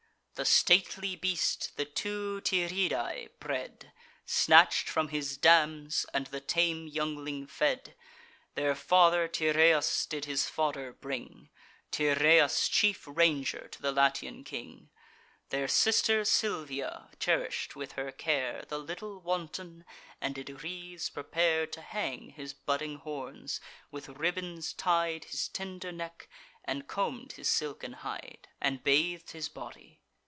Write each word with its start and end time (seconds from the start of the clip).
The 0.35 0.45
stately 0.45 1.15
beast 1.15 1.77
the 1.77 1.85
two 1.85 2.41
Tyrrhidae 2.41 3.29
bred, 3.39 3.91
Snatch'd 4.25 4.89
from 4.89 5.09
his 5.09 5.37
dams, 5.37 6.07
and 6.15 6.25
the 6.27 6.39
tame 6.41 6.87
youngling 6.87 7.45
fed. 7.45 7.95
Their 8.55 8.73
father 8.73 9.27
Tyrrheus 9.27 10.07
did 10.07 10.25
his 10.25 10.49
fodder 10.49 10.93
bring, 10.93 11.51
Tyrrheus, 11.91 12.67
chief 12.69 13.03
ranger 13.05 13.67
to 13.67 13.81
the 13.83 13.91
Latian 13.91 14.43
king: 14.43 14.89
Their 15.49 15.67
sister 15.67 16.25
Silvia 16.25 17.11
cherish'd 17.19 17.75
with 17.75 17.91
her 17.91 18.11
care 18.11 18.65
The 18.67 18.79
little 18.79 19.19
wanton, 19.19 19.85
and 20.19 20.33
did 20.33 20.63
wreaths 20.63 21.11
prepare 21.11 21.67
To 21.67 21.81
hang 21.83 22.31
his 22.31 22.55
budding 22.55 22.95
horns, 22.95 23.61
with 23.91 24.09
ribbons 24.09 24.73
tied 24.73 25.25
His 25.25 25.47
tender 25.47 25.91
neck, 25.91 26.27
and 26.65 26.87
comb'd 26.87 27.33
his 27.33 27.47
silken 27.47 27.93
hide, 27.93 28.47
And 28.59 28.83
bathed 28.83 29.29
his 29.33 29.47
body. 29.47 29.99